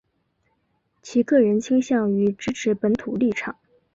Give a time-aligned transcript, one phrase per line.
[1.03, 3.55] 其个人倾向于支持本土立场。